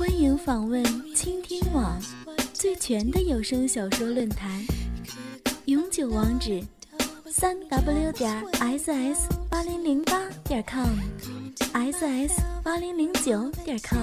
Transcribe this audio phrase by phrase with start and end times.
[0.00, 0.82] 欢迎访问
[1.14, 2.00] 倾听网
[2.54, 4.64] 最全的有声小说论坛，
[5.66, 6.64] 永久网址：
[7.26, 14.00] 三 w 点 ss 八零零八点 com，ss 八零零九点 com。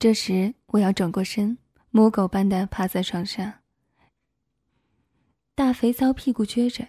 [0.00, 1.56] 这时，我要转过身，
[1.90, 3.60] 母狗般的趴在床上，
[5.54, 6.88] 大肥皂屁股撅着，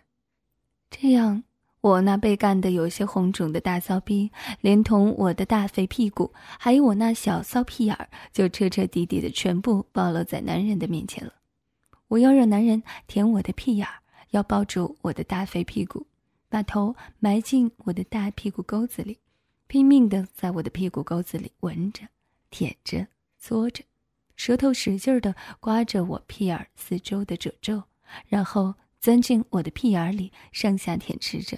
[0.89, 1.43] 这样，
[1.81, 11.33] 我那被干得有些红肿的大骚逼，连同我的大肥屁股，还有我那小骚屁眼儿，就彻彻底底的全部暴露在男人的面前了。
[12.07, 13.93] 我要让男人舔我的屁眼儿，
[14.31, 16.07] 要抱住我的大肥屁股，
[16.49, 19.19] 把头埋进我的大屁股沟子里，
[19.67, 22.03] 拼命的在我的屁股沟子里闻着。
[22.49, 23.05] 舔着，
[23.37, 23.83] 搓着，
[24.37, 27.83] 舌头使劲儿的刮着我屁眼四周的褶皱，
[28.27, 28.73] 然后
[29.07, 31.57] 钻进我的屁眼里，上下舔吃着，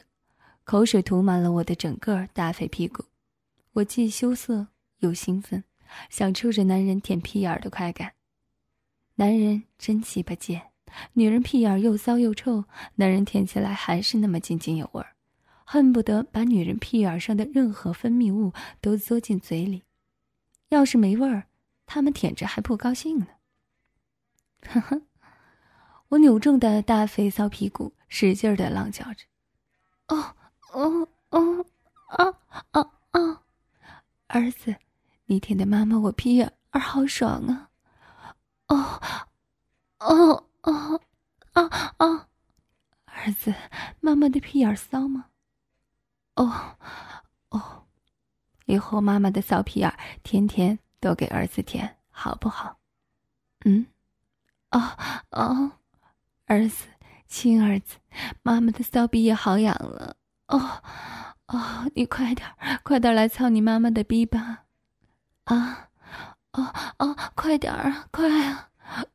[0.64, 3.04] 口水涂满了我的整个大肥屁股。
[3.72, 4.68] 我既羞涩
[5.00, 5.64] 又兴奋，
[6.12, 8.14] 享受着男人舔屁眼的快感。
[9.16, 10.62] 男人真鸡巴贱，
[11.14, 15.16] 女人屁眼又骚又臭，男人舔起来还是那么津津有味儿，
[15.66, 19.82] 恨不得把女人屁眼上的任何分泌物都嘬进嘴里。
[20.68, 21.48] 要是没味儿，
[21.88, 23.26] 他们舔着还不高兴呢。
[24.68, 25.02] 呵呵，
[26.10, 29.26] 我扭正的大肥骚屁股使劲的浪叫着
[30.10, 30.36] ：“哦
[30.72, 31.66] 哦哦
[32.08, 32.26] 啊
[32.72, 33.44] 啊啊！
[34.28, 34.76] 儿子，
[35.26, 37.70] 你舔的妈妈我屁眼儿好爽啊！
[38.68, 39.02] 哦
[40.00, 41.02] 哦哦
[41.54, 42.28] 啊啊！
[43.06, 43.54] 儿子，
[44.00, 45.28] 妈妈的屁眼儿骚吗？
[46.36, 46.78] 哦
[47.50, 47.86] 哦。”
[48.66, 52.80] 以后妈妈的骚屁眼儿天天都给儿子舔，好不好？
[53.66, 53.86] 嗯，
[54.70, 54.80] 哦
[55.32, 55.72] 哦，
[56.50, 56.88] 儿子，
[57.28, 57.98] 亲儿子，
[58.42, 60.16] 妈妈的骚逼也好痒了。
[60.48, 60.82] 哦
[61.46, 62.48] 哦，你快点
[62.82, 64.66] 快点来操你妈妈的逼吧！
[65.44, 65.90] 啊，
[66.54, 68.70] 哦哦，快点啊，快啊，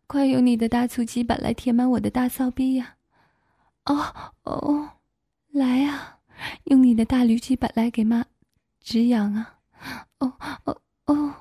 [0.07, 2.95] 快用你的大粗鸡巴来填满我的大骚逼呀！
[3.87, 4.15] 哦
[4.45, 4.91] 哦，
[5.51, 6.19] 来呀，
[6.65, 8.25] 用你的大驴鸡巴来给妈。
[8.81, 9.57] 止痒啊！
[10.19, 10.33] 哦
[10.65, 11.35] 哦哦，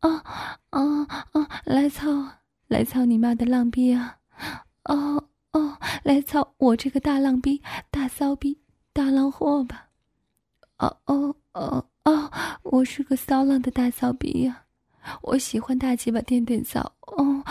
[0.00, 0.22] 啊
[0.70, 1.62] 啊啊！
[1.64, 2.08] 来操，
[2.66, 4.18] 来操你妈的浪逼啊！
[4.84, 8.60] 哦哦，来操我这个大浪逼、大骚逼、
[8.92, 9.88] 大浪货吧！
[10.78, 12.30] 哦哦哦哦，
[12.62, 14.64] 我是个骚浪的大骚逼呀！
[15.22, 16.80] 我喜欢大鸡巴垫垫骚。
[17.00, 17.42] 哦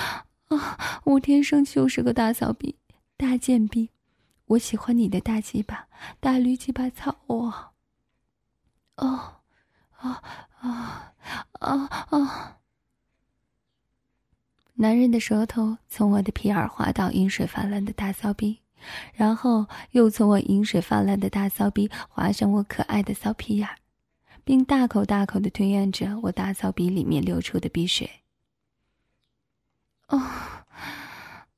[0.49, 0.59] 哦，
[1.03, 2.75] 我天生就是个大骚逼、
[3.17, 3.89] 大贱逼。
[4.45, 5.85] 我喜欢你的大鸡巴、
[6.19, 7.47] 大驴鸡巴操我。
[8.95, 9.33] 哦，
[9.99, 10.21] 哦
[10.61, 10.91] 哦
[11.59, 12.29] 哦哦！
[14.79, 18.59] 男人的舌头从我的皮耳滑到饮水泛滥的大骚逼，
[19.13, 23.67] 然后又从我饮水泛滥的大骚逼滑向我可爱的骚皮眼，
[24.43, 28.07] 并大口大口的吞咽着我大骚逼里面流出的鼻水。
[30.09, 30.21] 哦，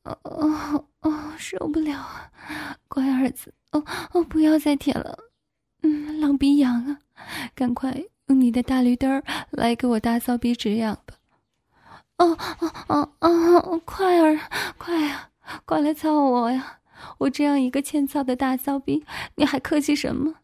[0.04, 2.32] 哦哦，受不了啊！
[2.88, 5.20] 乖儿子，哦哦，不要再舔了。
[5.82, 7.00] 嗯，浪鼻痒啊！
[7.54, 9.22] 赶快用你的大驴灯儿
[9.52, 11.16] 来给我大骚逼止痒吧！
[12.20, 14.40] 哦哦哦哦，快儿，
[14.78, 15.30] 快呀，
[15.66, 16.80] 快来操我呀！
[17.18, 20.36] 我这样一个欠操的大骚逼，你还客气什么？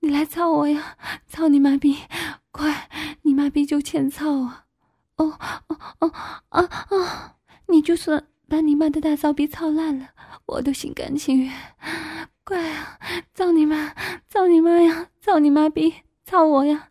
[0.00, 0.96] 你来操我呀！
[1.28, 1.98] 操你妈逼！
[2.50, 2.88] 快，
[3.22, 4.66] 你妈逼就欠操啊！
[5.16, 5.38] 哦
[5.68, 6.12] 哦哦
[6.48, 7.34] 啊啊！
[7.68, 10.08] 你就算把你妈的大骚逼操烂了，
[10.46, 11.52] 我都心甘情愿。
[12.42, 12.98] 快啊！
[13.34, 13.94] 操你妈！
[14.28, 15.06] 操你妈呀！
[15.20, 15.94] 操你妈逼！
[16.24, 16.88] 操我呀！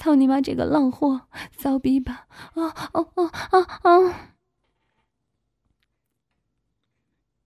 [0.00, 1.28] 操你妈这个浪货！
[1.54, 2.26] 骚逼吧！
[2.54, 4.34] 啊哦哦啊啊！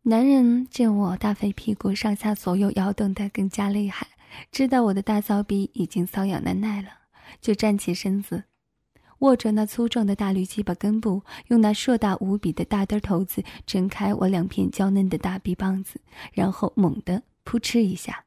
[0.03, 4.07] 男人见我大肥屁股上下左右摇动的更加厉害，
[4.53, 6.89] 知道我的大骚逼已经瘙痒难耐了，
[7.41, 8.45] 就站起身子，
[9.19, 16.00] 握着那粗壮的大驴鸡巴根部，用那硕大无比的大灯头子撑开我两片娇嫩的大逼棒子，
[16.33, 17.25] 然后猛地。
[17.43, 18.25] 扑哧一下，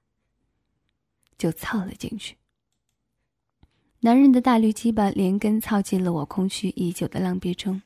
[1.37, 2.35] 就操了进去。
[4.01, 7.81] 男人的大驴鸡巴连根操进了我空虚已久的浪逼中。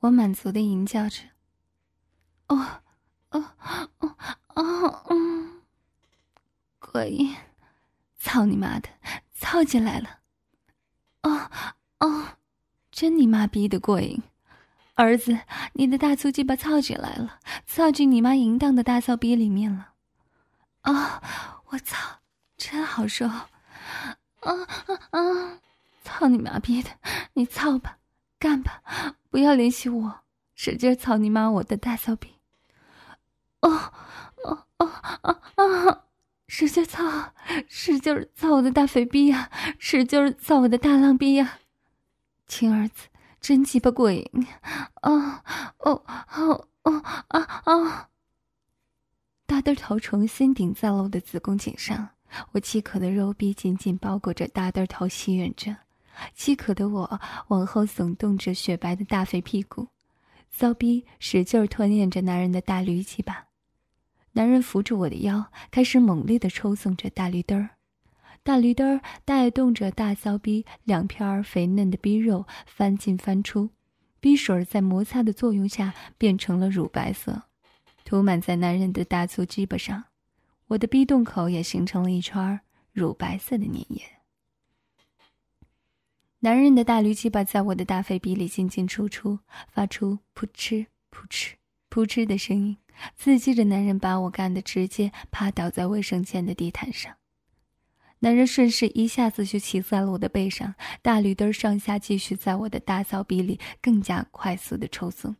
[0.00, 1.22] 我满足的吟叫着
[2.48, 2.82] ：“哦，
[3.30, 3.44] 哦，
[4.00, 4.16] 哦，
[4.54, 5.62] 哦，嗯，
[6.78, 7.34] 过瘾！
[8.18, 8.88] 操你妈的，
[9.32, 10.18] 操进来了！
[11.22, 11.50] 哦，
[12.00, 12.36] 哦，
[12.90, 14.22] 真你妈逼的过瘾！”
[14.94, 15.38] 儿子，
[15.72, 19.94] 你的大粗鸡巴操进来了，操进你妈淫荡的大骚逼里面了！
[20.82, 22.18] 啊，我操，
[22.58, 23.26] 真好受！
[24.42, 24.52] 啊
[24.86, 25.58] 啊啊！
[26.04, 26.90] 操你妈逼的，
[27.34, 27.98] 你操吧，
[28.38, 28.82] 干吧，
[29.30, 30.20] 不要联系我，
[30.54, 32.34] 使劲操你妈我的大骚逼！
[33.60, 33.92] 哦
[34.44, 34.86] 哦哦
[35.22, 36.04] 啊啊！
[36.48, 37.32] 使劲操，
[37.68, 39.50] 使劲操我的大肥逼呀！
[39.78, 41.58] 使劲操我的大浪逼呀！
[42.46, 43.08] 亲儿子，
[43.40, 44.28] 真鸡巴过瘾！
[44.94, 45.42] 啊
[45.78, 48.08] 哦哦哦啊啊！
[49.46, 52.10] 大嘚头重新顶在了我的子宫颈上，
[52.52, 55.76] 我饥渴的肉臂紧紧包裹着大嘚头，吸吮着。
[56.34, 59.88] 饥渴的我往后耸动着雪白的大肥屁股，
[60.50, 63.46] 骚逼使劲吞咽着男人的大驴鸡巴。
[64.32, 67.70] 男人扶住我的腰，开始猛烈地抽送着大驴嘚儿。
[68.42, 73.70] 大驴嘚儿带动着大骚逼两片肥嫩的逼肉翻进翻出，
[74.20, 77.42] 逼水在摩擦的作用下变成了乳白色，
[78.04, 80.04] 涂满在男人的大粗鸡巴上。
[80.68, 82.60] 我的逼洞口也形成了一圈
[82.92, 84.02] 乳白色的粘液。
[86.40, 89.38] 男人的大驴鸡巴在我的大肺鼻里进进出出，
[89.68, 91.52] 发出扑哧扑哧
[91.88, 92.76] 扑哧的声音，
[93.14, 97.14] 刺激着男人把我干的直接趴倒在卫生间的地毯上。
[98.18, 105.36] 男人顺势一下子就骑在了我的背上，大驴墩上下继续在我的大骚逼里更加快速的抽送，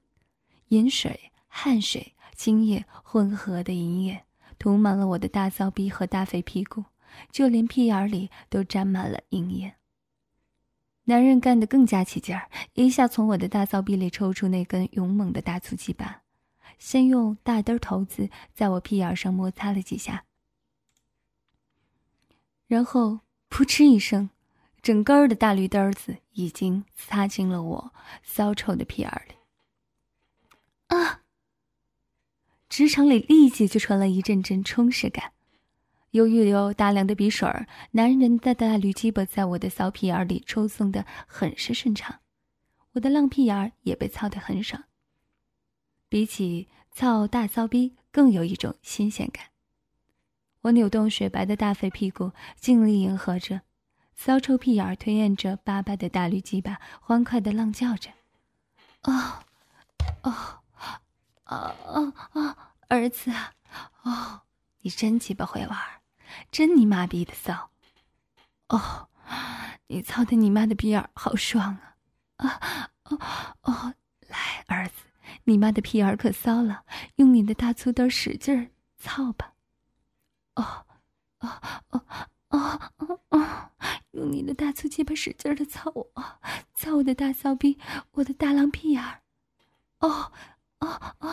[0.69, 4.25] 饮水、汗水、精液混合的银液
[4.63, 6.85] 涂满了我的大骚逼和大肥屁股，
[7.33, 9.75] 就连屁眼里都沾满了银液。
[11.03, 16.23] 男人干得更加起劲儿，一下从我的大骚逼里抽出那根勇猛的大粗鸡巴，
[16.79, 20.27] 先用大嘚头子在我屁眼上摩擦了几下，
[22.69, 23.19] 然后
[23.49, 24.31] 扑哧一声，
[24.81, 27.93] 整根儿的大驴嘚子已经插进了我
[28.23, 29.35] 骚臭的屁眼里。
[30.97, 31.22] 啊！
[32.73, 35.33] 职场里立即就传来一阵阵充实感。
[36.13, 42.21] 由于有大量的鼻水儿，男人的大驴鸡巴在我的骚屁眼里抽送的很是顺畅，
[42.93, 44.85] 我的浪屁眼儿也被操得很爽。
[46.09, 49.45] 比起操大骚逼，更有一种新鲜感。
[50.63, 53.61] 我扭动雪白的大肥屁股，尽力迎合着
[54.15, 58.13] 骚臭屁眼儿，吞咽着巴巴的大驴鸡巴，欢快的浪叫着
[59.03, 59.45] ：“啊，
[60.23, 60.62] 啊，
[61.53, 62.75] 啊啊！
[62.89, 63.31] 儿子，
[64.03, 64.43] 哦，
[64.81, 65.79] 你真鸡巴会玩！”
[66.51, 67.71] 真你妈逼的骚！
[68.69, 69.09] 哦，
[69.89, 71.79] 你操的你妈的逼眼好爽
[72.37, 72.49] 啊！
[72.49, 73.19] 啊哦
[73.63, 73.95] 哦，
[74.29, 75.05] 来儿子，
[75.45, 76.85] 你妈的屁眼可骚了，
[77.17, 79.53] 用你的大粗墩使劲儿操吧！
[80.55, 80.87] 哦
[81.41, 81.61] 哦
[81.91, 82.05] 哦
[82.49, 83.71] 哦哦哦，
[84.13, 86.11] 用你的大粗鸡巴使劲的操我，
[86.75, 87.79] 操我的大骚逼，
[88.13, 89.21] 我的大狼屁眼儿！
[89.99, 90.33] 哦
[90.83, 91.29] 哦哦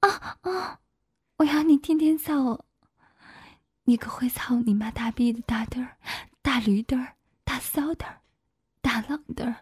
[0.00, 0.80] 啊啊！
[1.36, 2.64] 我要你天天操！
[3.84, 5.96] 你可会操你妈大逼的大嘚儿、
[6.42, 7.14] 大驴嘚儿、
[7.44, 8.20] 大骚嘚儿、
[8.80, 9.54] 大浪嘚儿！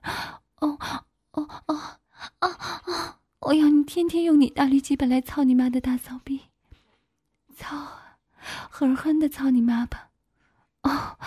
[0.60, 1.92] 哦哦哦哦
[2.40, 3.14] 哦！
[3.40, 6.40] 我要你天天用你大驴鸡巴来操你妈的大骚逼！
[7.54, 7.86] 操，
[8.70, 10.08] 狠狠的操你妈吧！
[10.82, 11.18] 哦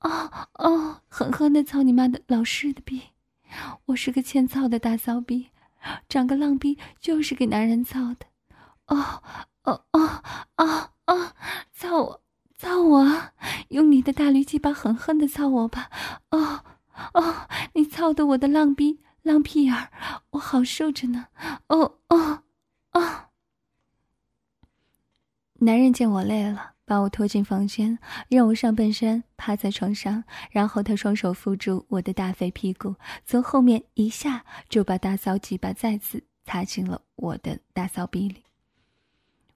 [0.00, 3.00] 哦哦，狠狠的操你妈的老师的逼！
[3.86, 5.50] 我是个欠操的大骚逼，
[6.08, 8.26] 长个浪逼就是给男人操的！
[8.86, 9.22] 哦
[9.62, 10.22] 哦哦
[10.56, 11.32] 哦哦，
[11.72, 12.22] 操我！
[12.56, 13.32] 操我！
[13.68, 15.90] 用你的大驴鸡巴狠狠的操我吧！
[16.30, 16.64] 哦
[17.12, 19.90] 哦，你操的我的浪逼浪屁眼儿，
[20.30, 21.26] 我好受着呢！
[21.68, 22.42] 哦哦
[22.92, 23.28] 哦！
[25.60, 27.98] 男人见我累了，把我拖进房间，
[28.30, 32.94] 让我上半身趴在床上，然后他双手扶住我的大肥屁股，
[33.26, 38.42] 从后面一下就把大骚鸡巴再次插进了我的大骚逼里。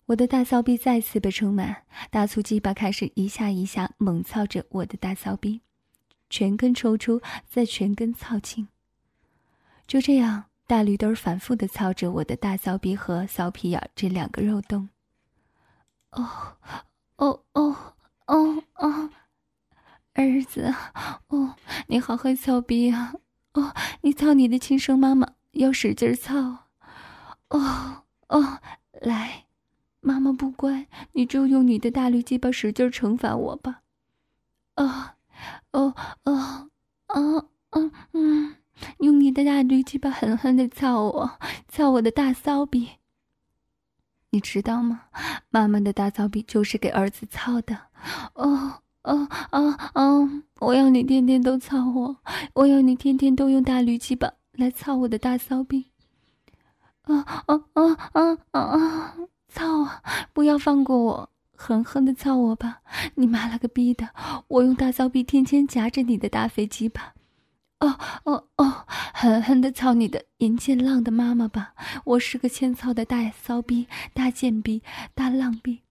[0.07, 5.63] 我的大骚逼再次被充满，大粗鸡巴开始一下一下猛操着我的大骚逼，
[6.29, 8.69] 全根抽出，再全根操进。
[9.87, 14.89] 就这样，大驴墩反复的操着我的大骚逼和骚屁眼这两个肉洞。
[16.11, 16.57] 哦，
[17.23, 17.95] 哦哦
[18.27, 19.11] 哦哦，
[20.15, 20.75] 儿子，
[21.29, 21.55] 哦，
[21.87, 23.15] 你好会操逼啊！
[23.53, 26.67] 哦，你操你的亲生妈妈，要使劲操。
[27.51, 28.59] 哦哦，
[29.01, 29.45] 来。
[30.05, 33.83] 妈妈不乖，你就用你的大驴鸡巴使劲惩罚我吧！
[34.75, 35.15] 啊，
[35.71, 36.71] 哦哦
[37.07, 38.57] 哦哦嗯，
[38.99, 41.39] 用你的大驴鸡巴狠狠的操我，
[41.69, 42.89] 操我的大骚逼！
[44.35, 45.03] 你知道吗？
[45.51, 47.77] 妈妈的大骚逼就是给儿子操的！
[48.33, 50.43] 哦哦哦哦！
[50.59, 52.17] 我要你天天都操我，
[52.55, 55.89] 我要你天天都用大驴鸡巴来操我的大骚逼！
[57.03, 59.15] 啊啊啊啊啊啊！
[59.49, 60.03] 操啊！
[60.33, 62.81] 不要放过我，狠狠的操我吧！
[63.17, 64.09] 你妈了个逼的！
[64.49, 67.13] 我用大骚逼天天夹着你的大飞机吧！
[67.83, 68.87] 哦哦哦！
[69.13, 71.75] 狠狠的操你的银剑浪的妈妈吧！
[72.05, 74.85] 我是个欠操的大骚逼、大贱逼、
[75.15, 75.83] 大浪逼！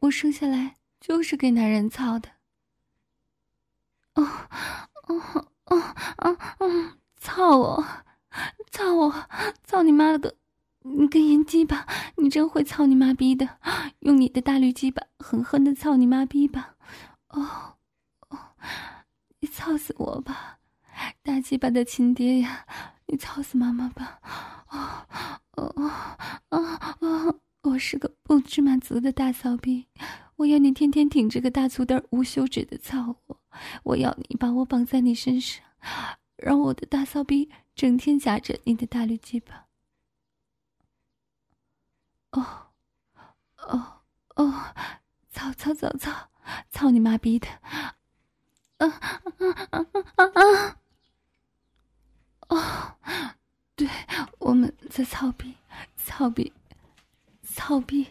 [0.00, 2.28] 我生下来就是给男人操的。
[4.14, 4.22] 哦，
[5.06, 7.84] 哦，哦，哦，哦，操我，
[8.70, 9.26] 操我，
[9.64, 10.36] 操你妈了个！
[10.82, 13.58] 你个淫鸡巴，你真会操你妈逼的！
[14.00, 16.74] 用你的大绿鸡巴狠狠的操你妈逼吧！
[17.28, 17.78] 哦，
[19.44, 20.58] 你操死我吧！
[21.22, 22.66] 大鸡巴的亲爹呀，
[23.04, 24.18] 你操死妈妈吧！
[24.70, 25.06] 哦，
[25.50, 26.16] 哦，
[26.48, 29.86] 哦，哦，我是个不知满足的大骚逼，
[30.36, 33.42] 我要你天天挺着个大粗蛋无休止的操我！
[33.82, 35.62] 我要你把我绑在你身上，
[36.38, 39.66] 让我的大骚逼整天夹着你的大绿鸡巴。
[42.30, 42.68] 哦，
[43.58, 44.00] 哦，
[44.36, 44.74] 哦，
[45.28, 46.30] 操操操操，
[46.70, 47.46] 操你妈逼的！
[48.78, 49.86] 啊啊啊
[50.16, 50.76] 啊啊！
[52.48, 52.96] 哦，
[53.74, 53.88] 对，
[54.38, 55.54] 我们在操逼，
[55.96, 56.52] 操逼，
[57.42, 58.06] 操逼，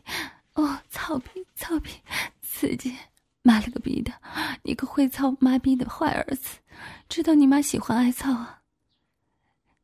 [0.53, 1.91] 哦，操逼，操逼，
[2.41, 2.95] 刺激！
[3.41, 4.13] 妈了个逼的，
[4.63, 6.59] 你个会操妈逼的坏儿子，
[7.09, 8.61] 知道你妈喜欢挨操啊？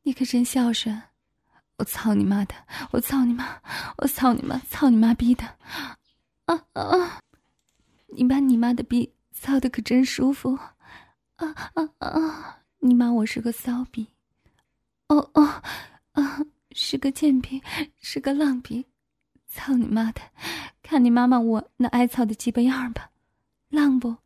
[0.04, 1.02] 你可真孝顺。
[1.78, 2.56] 我操你妈的！
[2.92, 3.62] 我操你妈！
[3.98, 4.60] 我操你妈！
[4.70, 5.46] 操你妈逼的！
[6.46, 7.22] 啊啊啊！
[8.08, 10.60] 你把你妈的逼操的可真舒服！
[11.40, 12.60] 啊啊啊！
[12.80, 14.08] 你骂我是个骚逼！
[15.08, 15.44] 哦哦
[16.12, 16.46] 啊！
[16.72, 17.62] 是个贱逼，
[17.98, 18.86] 是个浪逼！
[19.48, 20.22] 操你妈的！
[20.84, 23.10] 看你妈妈我那挨操的鸡巴样吧，
[23.70, 24.18] 浪不？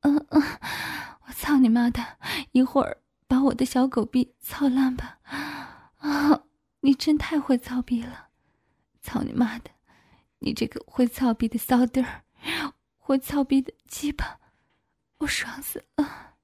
[0.00, 0.42] 嗯嗯，
[1.26, 2.04] 我操你妈的！
[2.52, 5.18] 一会儿把我的小狗逼操烂吧！
[5.98, 6.42] 啊！
[6.80, 8.28] 你真太会操逼了，
[9.02, 9.70] 操你妈的！
[10.38, 12.24] 你这个会操逼的骚嘚儿，
[12.96, 14.39] 会操逼的鸡巴，
[15.20, 16.34] 我爽死了！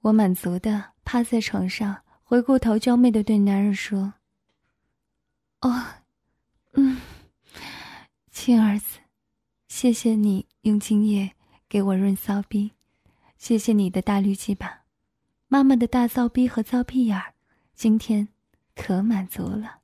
[0.00, 4.14] 我满足的趴在床上，回过头娇媚的对男人说
[5.60, 5.84] ：“哦，
[6.72, 6.98] 嗯，
[8.30, 8.98] 亲儿子，
[9.68, 11.30] 谢谢你用精液
[11.68, 12.72] 给我润骚逼，
[13.36, 14.84] 谢谢你的大绿鸡巴。”
[15.48, 17.34] 妈妈的大骚逼和骚屁眼儿，
[17.74, 18.28] 今天
[18.74, 19.80] 可满足了。